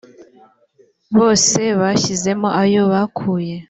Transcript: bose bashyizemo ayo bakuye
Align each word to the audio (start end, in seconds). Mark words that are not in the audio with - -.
bose 1.17 1.61
bashyizemo 1.81 2.47
ayo 2.61 2.81
bakuye 2.91 3.55